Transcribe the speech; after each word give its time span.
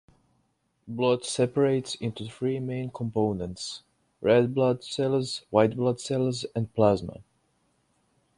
Blood 0.87 1.25
separates 1.25 1.93
into 1.93 2.25
three 2.25 2.59
main 2.59 2.89
components: 2.89 3.83
red 4.19 4.51
blood 4.55 4.83
cells, 4.83 5.43
white 5.51 5.77
blood 5.77 5.99
cells, 5.99 6.43
and 6.55 6.73
plasma. 6.73 7.19